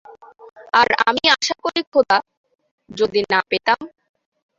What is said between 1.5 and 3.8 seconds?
করি খোদা, যদি না পেতাম।